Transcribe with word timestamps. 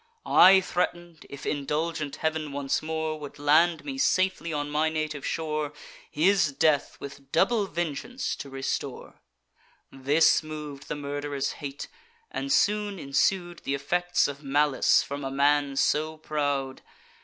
I 0.25 0.61
threaten'd, 0.61 1.27
if 1.29 1.45
indulgent 1.45 2.15
Heav'n 2.15 2.51
once 2.51 2.81
more 2.81 3.19
Would 3.19 3.37
land 3.37 3.85
me 3.85 3.99
safely 3.99 4.51
on 4.51 4.71
my 4.71 4.89
native 4.89 5.23
shore, 5.23 5.73
His 6.09 6.51
death 6.53 6.97
with 6.99 7.31
double 7.31 7.67
vengeance 7.67 8.35
to 8.37 8.49
restore. 8.49 9.21
This 9.91 10.41
mov'd 10.41 10.87
the 10.87 10.95
murderer's 10.95 11.51
hate; 11.51 11.87
and 12.31 12.51
soon 12.51 12.97
ensued 12.97 13.59
Th' 13.63 13.67
effects 13.75 14.27
of 14.27 14.41
malice 14.41 15.03
from 15.03 15.23
a 15.23 15.29
man 15.29 15.75
so 15.75 16.17
proud. 16.17 16.81